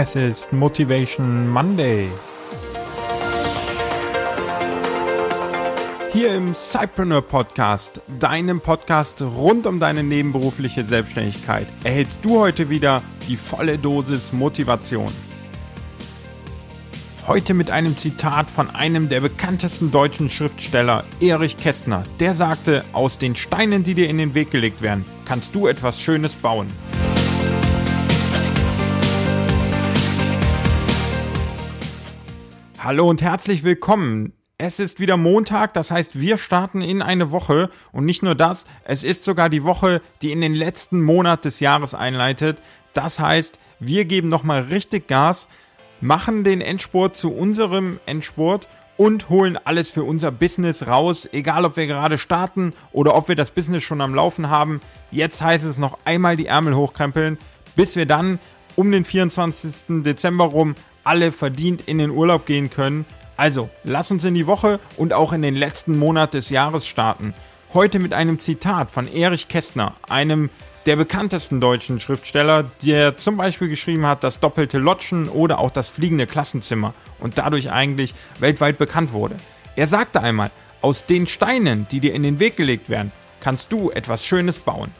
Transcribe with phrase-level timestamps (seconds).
[0.00, 2.08] Es ist Motivation Monday.
[6.12, 13.02] Hier im Cypreneur Podcast, deinem Podcast rund um deine nebenberufliche Selbstständigkeit, erhältst du heute wieder
[13.26, 15.10] die volle Dosis Motivation.
[17.26, 22.04] Heute mit einem Zitat von einem der bekanntesten deutschen Schriftsteller, Erich Kästner.
[22.20, 26.00] Der sagte, aus den Steinen, die dir in den Weg gelegt werden, kannst du etwas
[26.00, 26.68] Schönes bauen.
[32.88, 34.32] Hallo und herzlich willkommen.
[34.56, 38.64] Es ist wieder Montag, das heißt, wir starten in eine Woche und nicht nur das,
[38.82, 42.62] es ist sogar die Woche, die in den letzten Monat des Jahres einleitet.
[42.94, 45.48] Das heißt, wir geben nochmal richtig Gas,
[46.00, 51.76] machen den Endspurt zu unserem Endspurt und holen alles für unser Business raus, egal ob
[51.76, 54.80] wir gerade starten oder ob wir das Business schon am Laufen haben.
[55.10, 57.36] Jetzt heißt es noch einmal die Ärmel hochkrempeln,
[57.76, 58.38] bis wir dann
[58.76, 60.02] um den 24.
[60.04, 60.74] Dezember rum
[61.08, 63.06] alle verdient in den Urlaub gehen können.
[63.38, 67.32] Also, lass uns in die Woche und auch in den letzten Monat des Jahres starten.
[67.72, 70.50] Heute mit einem Zitat von Erich Kästner, einem
[70.84, 75.88] der bekanntesten deutschen Schriftsteller, der zum Beispiel geschrieben hat, das doppelte Lotschen oder auch das
[75.88, 79.36] fliegende Klassenzimmer und dadurch eigentlich weltweit bekannt wurde.
[79.76, 80.50] Er sagte einmal,
[80.82, 84.90] aus den Steinen, die dir in den Weg gelegt werden, kannst du etwas Schönes bauen.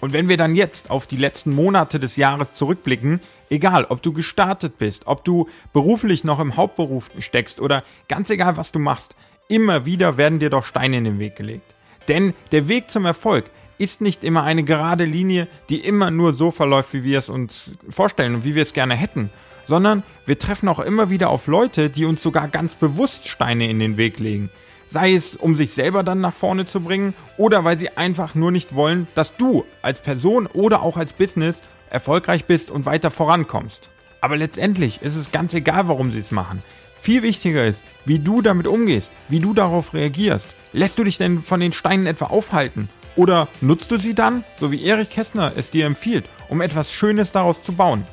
[0.00, 4.12] Und wenn wir dann jetzt auf die letzten Monate des Jahres zurückblicken, egal ob du
[4.12, 9.16] gestartet bist, ob du beruflich noch im Hauptberuf steckst oder ganz egal was du machst,
[9.48, 11.74] immer wieder werden dir doch Steine in den Weg gelegt.
[12.06, 16.50] Denn der Weg zum Erfolg ist nicht immer eine gerade Linie, die immer nur so
[16.50, 19.30] verläuft, wie wir es uns vorstellen und wie wir es gerne hätten,
[19.64, 23.78] sondern wir treffen auch immer wieder auf Leute, die uns sogar ganz bewusst Steine in
[23.78, 24.50] den Weg legen
[24.88, 28.50] sei es um sich selber dann nach vorne zu bringen oder weil sie einfach nur
[28.50, 33.88] nicht wollen, dass du als Person oder auch als Business erfolgreich bist und weiter vorankommst.
[34.20, 36.62] Aber letztendlich ist es ganz egal, warum sie es machen.
[37.00, 40.56] Viel wichtiger ist, wie du damit umgehst, wie du darauf reagierst.
[40.72, 42.88] Lässt du dich denn von den Steinen etwa aufhalten?
[43.14, 47.32] Oder nutzt du sie dann, so wie Erich Kästner es dir empfiehlt, um etwas Schönes
[47.32, 48.06] daraus zu bauen?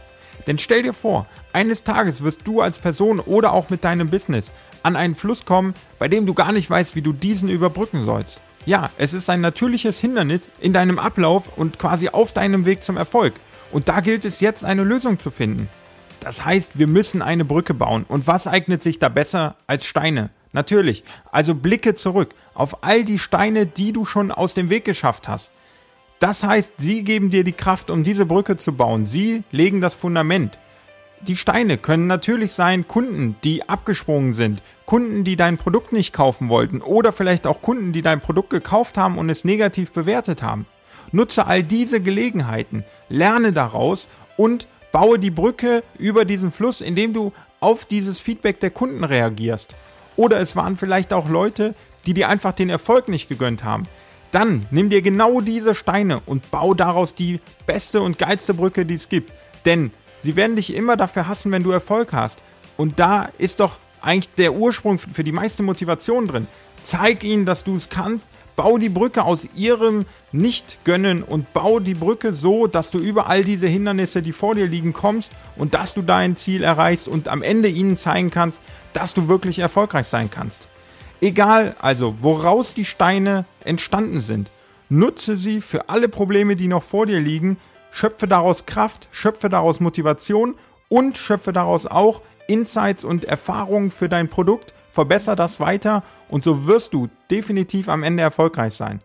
[0.48, 4.52] Denn stell dir vor, eines Tages wirst du als Person oder auch mit deinem Business
[4.86, 8.40] an einen Fluss kommen, bei dem du gar nicht weißt, wie du diesen überbrücken sollst.
[8.66, 12.96] Ja, es ist ein natürliches Hindernis in deinem Ablauf und quasi auf deinem Weg zum
[12.96, 13.34] Erfolg.
[13.72, 15.70] Und da gilt es jetzt eine Lösung zu finden.
[16.20, 18.06] Das heißt, wir müssen eine Brücke bauen.
[18.08, 20.30] Und was eignet sich da besser als Steine?
[20.54, 21.04] Natürlich.
[21.32, 25.52] Also blicke zurück auf all die Steine, die du schon aus dem Weg geschafft hast.
[26.20, 29.06] Das heißt, sie geben dir die Kraft, um diese Brücke zu bauen.
[29.06, 30.58] Sie legen das Fundament.
[31.28, 36.50] Die Steine können natürlich sein Kunden, die abgesprungen sind, Kunden, die dein Produkt nicht kaufen
[36.50, 40.68] wollten oder vielleicht auch Kunden, die dein Produkt gekauft haben und es negativ bewertet haben.
[41.12, 47.34] Nutze all diese Gelegenheiten, lerne daraus und baue die Brücke über diesen Fluss, indem du
[47.60, 49.74] auf dieses Feedback der Kunden reagierst.
[50.18, 51.74] Oder es waren vielleicht auch Leute,
[52.06, 53.88] die dir einfach den Erfolg nicht gegönnt haben.
[54.32, 58.96] Dann nimm dir genau diese Steine und bau daraus die beste und geilste Brücke, die
[58.96, 59.32] es gibt.
[59.66, 59.92] Denn
[60.26, 62.42] Sie werden dich immer dafür hassen, wenn du Erfolg hast.
[62.78, 66.48] Und da ist doch eigentlich der Ursprung für die meiste Motivation drin.
[66.84, 68.28] Zeig ihnen, dass du es kannst.
[68.56, 73.44] Bau die Brücke aus ihrem Nicht-Gönnen und bau die Brücke so, dass du über all
[73.44, 77.44] diese Hindernisse, die vor dir liegen, kommst und dass du dein Ziel erreichst und am
[77.44, 78.60] Ende ihnen zeigen kannst,
[78.94, 80.68] dass du wirklich erfolgreich sein kannst.
[81.22, 84.50] Egal also, woraus die Steine entstanden sind,
[84.90, 87.58] nutze sie für alle Probleme, die noch vor dir liegen,
[87.96, 90.56] schöpfe daraus Kraft, schöpfe daraus Motivation
[90.90, 96.68] und schöpfe daraus auch Insights und Erfahrungen für dein Produkt, verbessere das weiter und so
[96.68, 99.00] wirst du definitiv am Ende erfolgreich sein.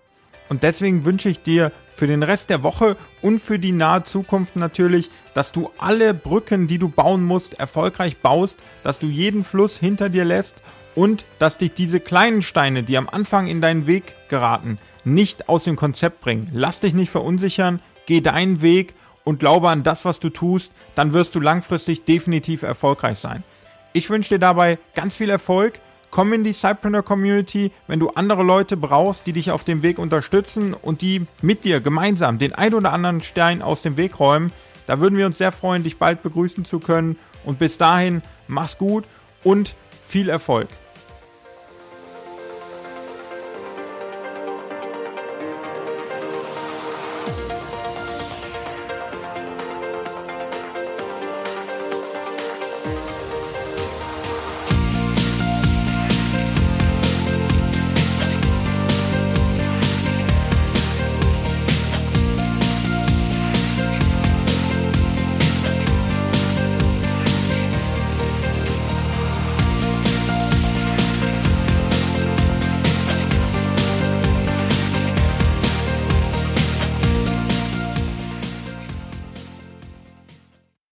[0.48, 4.56] Und deswegen wünsche ich dir für den Rest der Woche und für die nahe Zukunft
[4.56, 9.76] natürlich, dass du alle Brücken, die du bauen musst, erfolgreich baust, dass du jeden Fluss
[9.78, 10.64] hinter dir lässt
[10.96, 15.62] und dass dich diese kleinen Steine, die am Anfang in deinen Weg geraten, nicht aus
[15.62, 16.50] dem Konzept bringen.
[16.52, 21.12] Lass dich nicht verunsichern, geh deinen Weg und glaube an das, was du tust, dann
[21.12, 23.44] wirst du langfristig definitiv erfolgreich sein.
[23.92, 25.78] Ich wünsche dir dabei ganz viel Erfolg.
[26.10, 30.00] Komm in die Cypreneur Community, wenn du andere Leute brauchst, die dich auf dem Weg
[30.00, 34.52] unterstützen und die mit dir gemeinsam den ein oder anderen Stein aus dem Weg räumen.
[34.88, 37.16] Da würden wir uns sehr freuen, dich bald begrüßen zu können.
[37.44, 39.04] Und bis dahin, mach's gut
[39.44, 40.66] und viel Erfolg.